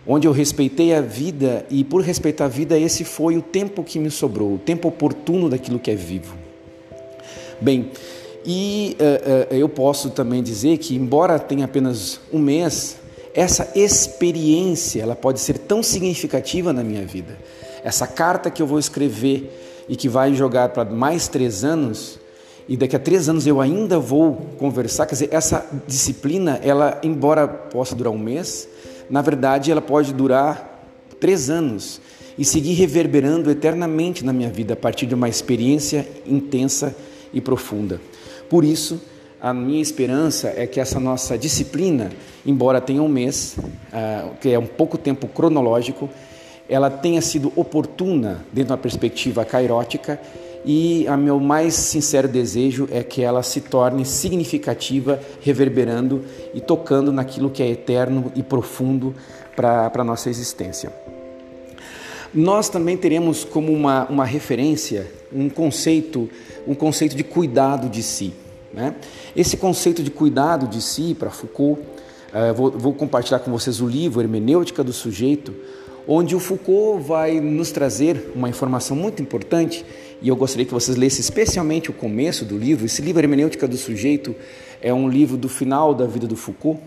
onde 0.05 0.27
eu 0.27 0.31
respeitei 0.31 0.93
a 0.93 1.01
vida 1.01 1.65
e, 1.69 1.83
por 1.83 2.01
respeitar 2.01 2.45
a 2.45 2.49
vida, 2.49 2.77
esse 2.77 3.03
foi 3.03 3.37
o 3.37 3.41
tempo 3.41 3.83
que 3.83 3.99
me 3.99 4.11
sobrou, 4.11 4.55
o 4.55 4.57
tempo 4.57 4.87
oportuno 4.87 5.49
daquilo 5.49 5.79
que 5.79 5.91
é 5.91 5.95
vivo. 5.95 6.35
Bem, 7.61 7.91
e 8.45 8.97
uh, 8.99 9.53
uh, 9.53 9.57
eu 9.57 9.69
posso 9.69 10.09
também 10.09 10.43
dizer 10.43 10.77
que, 10.77 10.95
embora 10.95 11.39
tenha 11.39 11.65
apenas 11.65 12.19
um 12.31 12.39
mês, 12.39 12.97
essa 13.33 13.71
experiência 13.75 15.01
ela 15.01 15.15
pode 15.15 15.39
ser 15.39 15.57
tão 15.57 15.81
significativa 15.81 16.73
na 16.73 16.83
minha 16.83 17.05
vida 17.05 17.37
essa 17.83 18.07
carta 18.07 18.49
que 18.49 18.61
eu 18.61 18.67
vou 18.67 18.79
escrever 18.79 19.85
e 19.89 19.95
que 19.95 20.07
vai 20.07 20.33
jogar 20.33 20.69
para 20.69 20.85
mais 20.89 21.27
três 21.27 21.63
anos, 21.63 22.17
e 22.67 22.77
daqui 22.77 22.95
a 22.95 22.99
três 22.99 23.27
anos 23.27 23.45
eu 23.45 23.59
ainda 23.59 23.99
vou 23.99 24.35
conversar, 24.57 25.05
quer 25.05 25.15
dizer, 25.15 25.29
essa 25.31 25.65
disciplina, 25.85 26.59
ela, 26.63 26.99
embora 27.03 27.45
possa 27.45 27.93
durar 27.93 28.13
um 28.13 28.17
mês, 28.17 28.69
na 29.13 29.21
verdade 29.21 29.71
ela 29.71 29.79
pode 29.79 30.11
durar 30.11 30.83
três 31.19 31.47
anos 31.47 32.01
e 32.35 32.43
seguir 32.43 32.73
reverberando 32.73 33.51
eternamente 33.51 34.25
na 34.25 34.33
minha 34.33 34.49
vida 34.49 34.73
a 34.73 34.75
partir 34.75 35.05
de 35.05 35.13
uma 35.13 35.29
experiência 35.29 36.07
intensa 36.25 36.95
e 37.31 37.39
profunda. 37.39 38.01
Por 38.49 38.65
isso, 38.65 38.99
a 39.39 39.53
minha 39.53 39.83
esperança 39.83 40.51
é 40.57 40.65
que 40.65 40.79
essa 40.79 40.99
nossa 40.99 41.37
disciplina, 41.37 42.09
embora 42.43 42.81
tenha 42.81 43.03
um 43.03 43.07
mês, 43.07 43.55
uh, 43.59 44.35
que 44.41 44.49
é 44.49 44.57
um 44.57 44.65
pouco 44.65 44.97
tempo 44.97 45.27
cronológico, 45.27 46.09
ela 46.67 46.89
tenha 46.89 47.21
sido 47.21 47.53
oportuna 47.55 48.43
dentro 48.51 48.69
da 48.69 48.77
perspectiva 48.77 49.45
cairótica 49.45 50.19
e 50.65 51.07
a 51.07 51.17
meu 51.17 51.39
mais 51.39 51.73
sincero 51.73 52.27
desejo 52.27 52.87
é 52.91 53.03
que 53.03 53.21
ela 53.21 53.43
se 53.43 53.61
torne 53.61 54.05
significativa, 54.05 55.19
reverberando 55.41 56.23
e 56.53 56.61
tocando 56.61 57.11
naquilo 57.11 57.49
que 57.49 57.61
é 57.61 57.69
eterno 57.69 58.31
e 58.35 58.41
profundo 58.41 59.13
para 59.55 59.91
a 59.93 60.03
nossa 60.03 60.29
existência. 60.29 60.91
Nós 62.33 62.69
também 62.69 62.97
teremos 62.97 63.43
como 63.43 63.71
uma, 63.71 64.05
uma 64.05 64.25
referência 64.25 65.07
um 65.33 65.49
conceito, 65.49 66.29
um 66.67 66.75
conceito 66.75 67.15
de 67.15 67.23
cuidado 67.23 67.89
de 67.89 68.03
si. 68.03 68.33
Né? 68.73 68.95
Esse 69.35 69.57
conceito 69.57 70.03
de 70.03 70.11
cuidado 70.11 70.67
de 70.67 70.81
si, 70.81 71.15
para 71.17 71.29
Foucault, 71.29 71.81
uh, 71.81 72.53
vou, 72.53 72.71
vou 72.71 72.93
compartilhar 72.93 73.39
com 73.39 73.51
vocês 73.51 73.81
o 73.81 73.87
livro 73.87 74.21
Hermenêutica 74.21 74.83
do 74.83 74.93
Sujeito, 74.93 75.53
onde 76.07 76.35
o 76.35 76.39
Foucault 76.39 77.05
vai 77.05 77.39
nos 77.39 77.71
trazer 77.71 78.31
uma 78.35 78.49
informação 78.49 78.95
muito 78.95 79.21
importante, 79.21 79.85
e 80.21 80.27
eu 80.27 80.35
gostaria 80.35 80.65
que 80.65 80.73
vocês 80.73 80.97
lessem 80.97 81.19
especialmente 81.19 81.89
o 81.89 81.93
começo 81.93 82.45
do 82.45 82.57
livro. 82.57 82.85
Esse 82.85 83.01
livro, 83.01 83.21
Hermenêutica 83.21 83.67
do 83.67 83.77
Sujeito, 83.77 84.35
é 84.81 84.93
um 84.93 85.07
livro 85.07 85.37
do 85.37 85.49
final 85.49 85.93
da 85.93 86.05
vida 86.05 86.27
do 86.27 86.35
Foucault, 86.35 86.81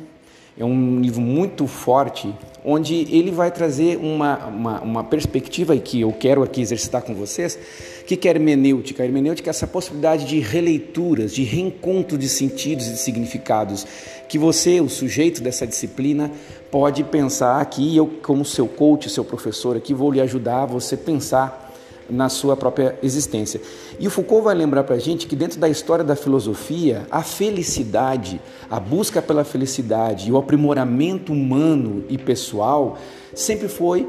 é 0.59 0.65
um 0.65 1.01
livro 1.01 1.21
muito 1.21 1.67
forte, 1.67 2.35
onde 2.65 3.07
ele 3.15 3.31
vai 3.31 3.51
trazer 3.51 3.99
uma, 3.99 4.47
uma, 4.47 4.81
uma 4.81 5.05
perspectiva 5.05 5.77
que 5.77 6.01
eu 6.01 6.13
quero 6.13 6.43
aqui 6.43 6.63
exercitar 6.63 7.03
com 7.03 7.15
vocês, 7.15 7.59
que 8.07 8.27
é 8.27 8.31
hermenêutica. 8.31 9.03
A 9.03 9.07
hermenêutica 9.07 9.51
é 9.51 9.53
essa 9.53 9.67
possibilidade 9.67 10.25
de 10.25 10.41
releituras, 10.41 11.35
de 11.35 11.43
reencontro 11.43 12.17
de 12.17 12.29
sentidos 12.29 12.87
e 12.89 12.93
de 12.93 12.99
significados, 12.99 13.87
que 14.29 14.39
você, 14.39 14.81
o 14.81 14.89
sujeito 14.89 15.43
dessa 15.43 15.67
disciplina, 15.67 16.33
pode 16.71 17.05
pensar 17.05 17.61
aqui, 17.61 17.95
eu 17.95 18.07
como 18.23 18.45
seu 18.45 18.67
coach, 18.67 19.11
seu 19.11 19.25
professor 19.25 19.77
aqui, 19.77 19.93
vou 19.93 20.11
lhe 20.11 20.23
ajudar 20.23 20.63
a 20.63 20.67
você 20.67 20.97
pensar 20.97 21.66
na 22.09 22.29
sua 22.29 22.57
própria 22.57 22.99
existência. 23.03 23.61
E 23.99 24.07
o 24.07 24.11
Foucault 24.11 24.45
vai 24.45 24.55
lembrar 24.55 24.85
para 24.85 24.97
a 24.97 24.99
gente 24.99 25.27
que 25.27 25.37
dentro 25.37 25.59
da 25.59 25.69
história 25.69 26.05
da 26.05 26.17
filosofia, 26.17 27.07
a 27.11 27.23
felicidade, 27.23 28.41
a 28.71 28.79
busca 28.79 29.21
pela 29.21 29.45
felicidade 29.45 30.29
e 30.29 30.33
o 30.33 30.37
aprimoramento 30.37 31.33
humano 31.33 32.05
e 32.09 32.17
pessoal 32.19 32.99
sempre 33.35 33.69
foi 33.69 34.09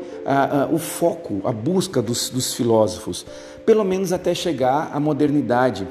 o 0.72 0.78
foco, 0.78 1.42
a 1.44 1.52
busca 1.52 2.02
dos, 2.02 2.30
dos 2.30 2.54
filósofos, 2.54 3.26
pelo 3.66 3.84
menos 3.84 4.14
até 4.14 4.34
chegar 4.34 4.92
à 4.94 5.00
modernidade. 5.00 5.88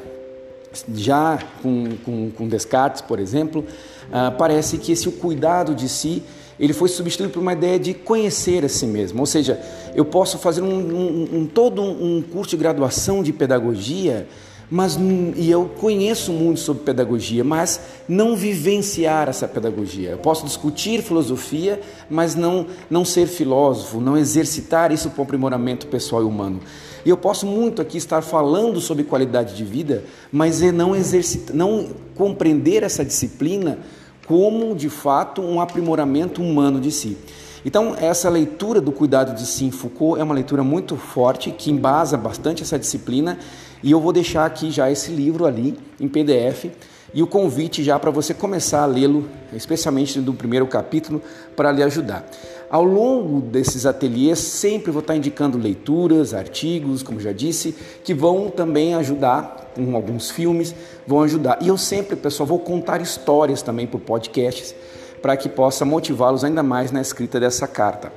Já 0.95 1.39
com, 1.63 1.97
com, 2.05 2.31
com 2.31 2.49
Descartes, 2.49 3.01
por 3.01 3.19
exemplo, 3.19 3.65
ah, 4.13 4.31
parece 4.31 4.77
que 4.77 4.93
esse 4.93 5.11
cuidado 5.11 5.75
de 5.75 5.89
si 5.89 6.23
ele 6.59 6.73
foi 6.73 6.89
substituído 6.89 7.33
por 7.33 7.41
uma 7.41 7.53
ideia 7.53 7.79
de 7.79 7.95
conhecer 7.95 8.65
a 8.65 8.69
si 8.69 8.87
mesmo. 8.87 9.21
Ou 9.21 9.27
seja, 9.27 9.61
eu 9.95 10.05
posso 10.05 10.39
fazer 10.39 10.63
um, 10.63 10.69
um, 10.69 11.29
um 11.41 11.47
todo 11.47 11.83
um 11.83 12.23
curso 12.23 12.51
de 12.51 12.57
graduação 12.57 13.23
de 13.23 13.33
pedagogia, 13.33 14.27
mas 14.71 14.99
e 15.37 15.49
eu 15.49 15.71
conheço 15.79 16.33
muito 16.33 16.59
sobre 16.61 16.83
pedagogia, 16.83 17.45
mas 17.45 17.81
não 18.09 18.35
vivenciar 18.35 19.29
essa 19.29 19.47
pedagogia. 19.47 20.11
Eu 20.11 20.19
posso 20.19 20.45
discutir 20.45 21.03
filosofia, 21.03 21.81
mas 22.11 22.35
não 22.35 22.67
não 22.91 23.05
ser 23.05 23.27
filósofo, 23.27 24.01
não 24.01 24.17
exercitar 24.17 24.91
isso 24.91 25.11
para 25.11 25.21
o 25.21 25.25
aprimoramento 25.25 25.87
pessoal 25.87 26.23
e 26.23 26.25
humano. 26.25 26.61
E 27.05 27.09
eu 27.09 27.17
posso 27.17 27.47
muito 27.47 27.81
aqui 27.81 27.97
estar 27.97 28.21
falando 28.23 28.81
sobre 28.81 29.05
qualidade 29.05 29.55
de 29.55 29.65
vida, 29.65 30.03
mas 30.33 30.61
é 30.61 30.73
não 30.73 30.97
exercitar, 30.97 31.55
não 31.55 31.91
compreender 32.17 32.83
essa 32.83 33.05
disciplina 33.05 33.79
como 34.26 34.75
de 34.75 34.88
fato 34.88 35.40
um 35.40 35.61
aprimoramento 35.61 36.42
humano 36.42 36.80
de 36.80 36.90
si. 36.90 37.16
Então, 37.64 37.97
essa 37.99 38.28
leitura 38.28 38.80
do 38.80 38.92
cuidado 38.92 39.35
de 39.35 39.45
si 39.45 39.64
em 39.64 39.71
Foucault 39.71 40.21
é 40.21 40.25
uma 40.25 40.35
leitura 40.35 40.62
muito 40.62 40.97
forte 40.97 41.50
que 41.50 41.71
embasa 41.71 42.16
bastante 42.16 42.62
essa 42.62 42.78
disciplina 42.78 43.38
e 43.83 43.90
eu 43.90 44.00
vou 44.00 44.12
deixar 44.12 44.47
aqui 44.47 44.71
já 44.71 44.90
esse 44.90 45.11
livro 45.11 45.47
ali 45.47 45.76
em 46.00 46.09
PDF 46.09 46.66
e 47.12 47.23
o 47.23 47.26
convite 47.26 47.83
já 47.83 47.99
para 47.99 48.11
você 48.11 48.35
começar 48.35 48.83
a 48.83 48.87
lê-lo, 48.87 49.28
especialmente 49.52 50.21
do 50.21 50.33
primeiro 50.33 50.66
capítulo, 50.66 51.23
para 51.56 51.73
lhe 51.73 51.83
ajudar. 51.83 52.28
Ao 52.68 52.85
longo 52.85 53.40
desses 53.40 53.87
ateliês, 53.87 54.38
sempre 54.38 54.90
vou 54.90 55.00
estar 55.00 55.16
indicando 55.16 55.56
leituras, 55.56 56.35
artigos, 56.35 57.02
como 57.02 57.21
já 57.21 57.33
disse, 57.33 57.75
que 58.04 58.12
vão 58.12 58.50
também 58.50 58.95
ajudar, 58.95 59.65
com 59.76 59.95
alguns 59.95 60.30
filmes, 60.30 60.75
vão 61.06 61.23
ajudar. 61.23 61.59
E 61.61 61.68
eu 61.68 61.76
sempre, 61.76 62.16
pessoal, 62.16 62.47
vou 62.47 62.59
contar 62.59 63.00
histórias 63.00 63.61
também 63.61 63.87
por 63.87 64.00
podcasts, 64.00 64.75
para 65.21 65.37
que 65.37 65.49
possa 65.49 65.85
motivá-los 65.85 66.45
ainda 66.45 66.62
mais 66.62 66.90
na 66.90 67.00
escrita 67.00 67.38
dessa 67.38 67.66
carta. 67.66 68.12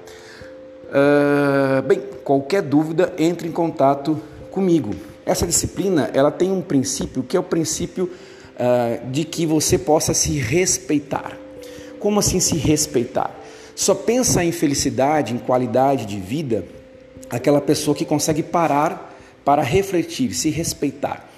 Uh, 0.89 1.81
bem, 1.83 2.01
qualquer 2.23 2.61
dúvida, 2.61 3.13
entre 3.17 3.47
em 3.47 3.51
contato 3.51 4.19
comigo. 4.49 4.95
Essa 5.25 5.45
disciplina, 5.45 6.09
ela 6.13 6.31
tem 6.31 6.51
um 6.51 6.61
princípio 6.61 7.21
que 7.21 7.37
é 7.37 7.39
o 7.39 7.43
princípio 7.43 8.05
uh, 8.05 9.09
de 9.11 9.23
que 9.23 9.45
você 9.45 9.77
possa 9.77 10.13
se 10.13 10.31
respeitar. 10.39 11.37
Como 11.99 12.19
assim 12.19 12.39
se 12.39 12.55
respeitar? 12.55 13.35
Só 13.75 13.93
pensa 13.93 14.43
em 14.43 14.51
felicidade, 14.51 15.33
em 15.33 15.37
qualidade 15.37 16.05
de 16.05 16.19
vida, 16.19 16.65
aquela 17.29 17.61
pessoa 17.61 17.95
que 17.95 18.05
consegue 18.05 18.41
parar 18.41 19.15
para 19.45 19.61
refletir, 19.61 20.33
se 20.33 20.49
respeitar. 20.49 21.28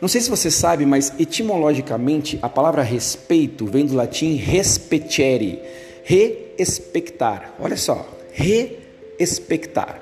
Não 0.00 0.08
sei 0.08 0.22
se 0.22 0.30
você 0.30 0.50
sabe, 0.50 0.86
mas 0.86 1.12
etimologicamente 1.18 2.38
a 2.40 2.48
palavra 2.48 2.82
respeito 2.82 3.66
vem 3.66 3.84
do 3.84 3.94
latim 3.94 4.34
respecere, 4.34 5.60
respectar. 6.56 7.54
Olha 7.60 7.76
só, 7.76 8.08
respectar. 8.32 10.00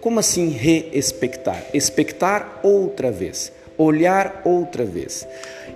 Como 0.00 0.20
assim 0.20 0.50
respectar? 0.50 1.64
Expectar 1.74 2.60
outra 2.62 3.10
vez, 3.10 3.50
olhar 3.76 4.40
outra 4.44 4.84
vez. 4.84 5.26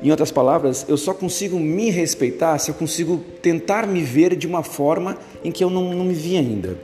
Em 0.00 0.10
outras 0.10 0.30
palavras, 0.30 0.86
eu 0.88 0.96
só 0.96 1.12
consigo 1.12 1.58
me 1.58 1.90
respeitar 1.90 2.56
se 2.58 2.70
eu 2.70 2.76
consigo 2.76 3.18
tentar 3.42 3.88
me 3.88 4.04
ver 4.04 4.36
de 4.36 4.46
uma 4.46 4.62
forma 4.62 5.18
em 5.42 5.50
que 5.50 5.64
eu 5.64 5.68
não, 5.68 5.92
não 5.92 6.04
me 6.04 6.14
vi 6.14 6.36
ainda. 6.36 6.78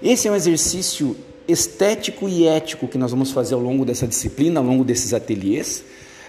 Esse 0.00 0.28
é 0.28 0.30
um 0.30 0.36
exercício 0.36 1.16
estético 1.48 2.28
e 2.28 2.46
ético 2.46 2.86
que 2.86 2.96
nós 2.96 3.10
vamos 3.10 3.32
fazer 3.32 3.54
ao 3.54 3.60
longo 3.60 3.84
dessa 3.84 4.06
disciplina, 4.06 4.60
ao 4.60 4.66
longo 4.66 4.84
desses 4.84 5.12
ateliês 5.12 5.82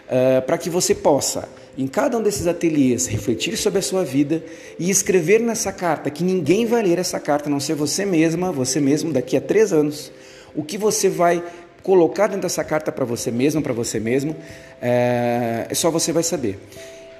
uh, 0.09 0.41
para 0.41 0.57
que 0.57 0.69
você 0.69 0.93
possa, 0.93 1.47
em 1.77 1.87
cada 1.87 2.17
um 2.17 2.21
desses 2.21 2.47
ateliês, 2.47 3.07
refletir 3.07 3.55
sobre 3.57 3.79
a 3.79 3.81
sua 3.81 4.03
vida 4.03 4.43
e 4.77 4.89
escrever 4.89 5.39
nessa 5.39 5.71
carta, 5.71 6.09
que 6.09 6.23
ninguém 6.23 6.65
vai 6.65 6.83
ler 6.83 6.99
essa 6.99 7.19
carta, 7.19 7.47
a 7.47 7.51
não 7.51 7.59
ser 7.59 7.75
você 7.75 8.05
mesma, 8.05 8.51
você 8.51 8.79
mesmo, 8.79 9.13
daqui 9.13 9.37
a 9.37 9.41
três 9.41 9.71
anos, 9.71 10.11
o 10.55 10.63
que 10.63 10.77
você 10.77 11.07
vai 11.07 11.43
colocar 11.83 12.27
dentro 12.27 12.41
dessa 12.41 12.63
carta 12.63 12.91
para 12.91 13.05
você 13.05 13.31
mesmo, 13.31 13.61
para 13.61 13.73
você 13.73 13.99
mesmo, 13.99 14.35
é, 14.81 15.67
só 15.73 15.89
você 15.89 16.11
vai 16.11 16.23
saber 16.23 16.59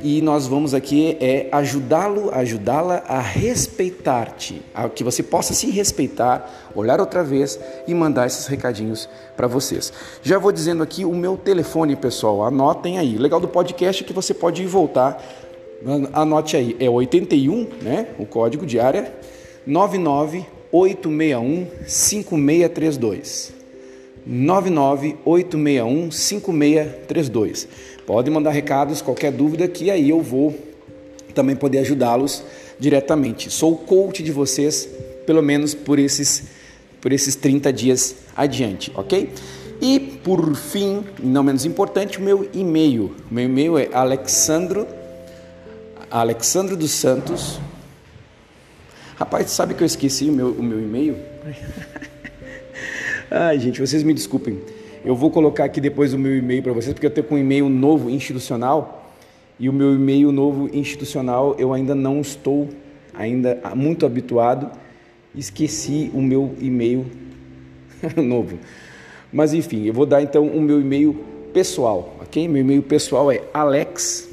e 0.01 0.21
nós 0.21 0.47
vamos 0.47 0.73
aqui 0.73 1.17
é 1.19 1.47
ajudá-lo, 1.51 2.33
ajudá-la 2.33 3.03
a 3.07 3.19
respeitar-te, 3.19 4.61
a 4.73 4.87
que 4.87 5.03
você 5.03 5.21
possa 5.21 5.53
se 5.53 5.69
respeitar, 5.69 6.71
olhar 6.73 6.99
outra 6.99 7.23
vez 7.23 7.59
e 7.87 7.93
mandar 7.93 8.27
esses 8.27 8.47
recadinhos 8.47 9.09
para 9.35 9.47
vocês. 9.47 9.91
Já 10.23 10.37
vou 10.37 10.51
dizendo 10.51 10.81
aqui 10.81 11.03
o 11.03 11.13
meu 11.13 11.37
telefone, 11.37 11.95
pessoal, 11.95 12.43
anotem 12.43 12.97
aí. 12.97 13.17
Legal 13.17 13.39
do 13.39 13.47
podcast 13.47 14.03
é 14.03 14.07
que 14.07 14.13
você 14.13 14.33
pode 14.33 14.63
ir 14.63 14.67
voltar. 14.67 15.21
Anote 16.13 16.57
aí, 16.57 16.75
é 16.79 16.89
81, 16.89 17.67
né? 17.81 18.07
O 18.17 18.25
código 18.25 18.65
de 18.65 18.79
área 18.79 19.13
99861 19.65 21.67
5632. 21.85 23.59
99861 24.25 26.11
5632. 26.11 27.67
Pode 28.09 28.31
mandar 28.31 28.49
recados, 28.49 29.03
qualquer 29.03 29.31
dúvida, 29.31 29.67
que 29.67 29.91
aí 29.91 30.09
eu 30.09 30.19
vou 30.19 30.59
também 31.35 31.55
poder 31.55 31.77
ajudá-los 31.77 32.43
diretamente. 32.79 33.51
Sou 33.51 33.77
coach 33.77 34.23
de 34.23 34.31
vocês, 34.31 34.89
pelo 35.27 35.43
menos 35.43 35.75
por 35.75 35.99
esses, 35.99 36.45
por 36.99 37.13
esses 37.13 37.35
30 37.35 37.71
dias 37.71 38.15
adiante, 38.35 38.91
ok? 38.95 39.31
E 39.79 39.99
por 40.23 40.55
fim, 40.55 41.03
não 41.21 41.43
menos 41.43 41.65
importante, 41.65 42.17
o 42.17 42.21
meu 42.23 42.49
e-mail. 42.51 43.15
O 43.29 43.33
meu 43.35 43.45
e-mail 43.45 43.77
é 43.77 43.89
alexandro, 43.93 44.87
alexandro 46.09 46.75
dos 46.75 46.89
Santos. 46.89 47.59
Rapaz, 49.17 49.51
sabe 49.51 49.75
que 49.75 49.83
eu 49.83 49.85
esqueci 49.85 50.31
o 50.31 50.33
meu, 50.33 50.47
o 50.47 50.63
meu 50.63 50.79
e-mail? 50.79 51.15
Ai, 53.29 53.59
gente, 53.59 53.79
vocês 53.79 54.01
me 54.01 54.15
desculpem. 54.15 54.59
Eu 55.03 55.15
vou 55.15 55.31
colocar 55.31 55.63
aqui 55.63 55.79
depois 55.79 56.13
o 56.13 56.19
meu 56.19 56.37
e-mail 56.37 56.61
para 56.61 56.73
vocês, 56.73 56.93
porque 56.93 57.05
eu 57.05 57.11
tenho 57.11 57.27
um 57.31 57.37
e-mail 57.37 57.69
novo 57.69 58.09
institucional 58.09 59.13
e 59.59 59.69
o 59.69 59.73
meu 59.73 59.93
e-mail 59.93 60.31
novo 60.31 60.69
institucional 60.73 61.55
eu 61.57 61.73
ainda 61.73 61.95
não 61.95 62.21
estou 62.21 62.69
ainda 63.13 63.61
muito 63.75 64.05
habituado. 64.05 64.69
Esqueci 65.35 66.11
o 66.13 66.21
meu 66.21 66.55
e-mail 66.59 67.05
novo. 68.15 68.57
Mas 69.31 69.53
enfim, 69.53 69.85
eu 69.85 69.93
vou 69.93 70.05
dar 70.05 70.21
então 70.21 70.45
o 70.45 70.61
meu 70.61 70.81
e-mail 70.81 71.13
pessoal, 71.53 72.17
ok? 72.21 72.47
Meu 72.47 72.61
e-mail 72.61 72.81
pessoal 72.81 73.31
é 73.31 73.41
alex 73.53 74.29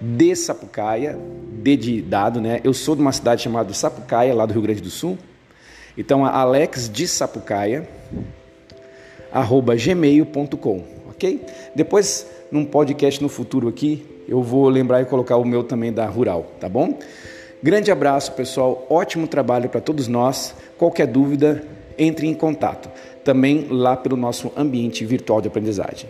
de 0.00 0.36
Sapucaia, 0.36 1.18
D 1.62 1.76
de 1.76 2.02
dado, 2.02 2.40
né? 2.40 2.60
Eu 2.62 2.74
sou 2.74 2.94
de 2.94 3.00
uma 3.00 3.12
cidade 3.12 3.42
chamada 3.42 3.72
Sapucaia, 3.72 4.34
lá 4.34 4.44
do 4.44 4.52
Rio 4.52 4.62
Grande 4.62 4.82
do 4.82 4.90
Sul. 4.90 5.16
Então, 5.96 6.26
Alex 6.26 6.90
de 6.90 7.08
Sapucaia, 7.08 7.88
gmail.com, 9.42 10.82
ok? 11.10 11.40
Depois, 11.74 12.26
num 12.50 12.64
podcast 12.64 13.22
no 13.22 13.28
futuro 13.28 13.68
aqui, 13.68 14.04
eu 14.28 14.42
vou 14.42 14.68
lembrar 14.68 15.02
e 15.02 15.04
colocar 15.04 15.36
o 15.36 15.44
meu 15.44 15.62
também 15.62 15.92
da 15.92 16.06
Rural, 16.06 16.46
tá 16.60 16.68
bom? 16.68 16.98
Grande 17.62 17.90
abraço, 17.90 18.32
pessoal. 18.32 18.86
Ótimo 18.90 19.26
trabalho 19.26 19.68
para 19.68 19.80
todos 19.80 20.08
nós. 20.08 20.54
Qualquer 20.76 21.06
dúvida, 21.06 21.64
entre 21.98 22.26
em 22.26 22.34
contato. 22.34 22.90
Também 23.24 23.66
lá 23.70 23.96
pelo 23.96 24.16
nosso 24.16 24.52
ambiente 24.56 25.04
virtual 25.04 25.40
de 25.40 25.48
aprendizagem. 25.48 26.08